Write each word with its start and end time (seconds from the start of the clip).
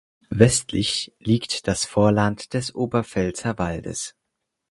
Westlich 0.31 1.13
liegt 1.19 1.67
das 1.67 1.85
Vorland 1.85 2.55
des 2.55 2.73
Oberpfälzer 2.73 3.59
Waldes. 3.59 4.15